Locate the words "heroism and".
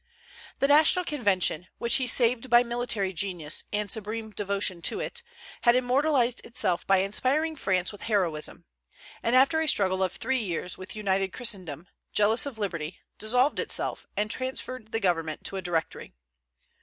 8.01-9.35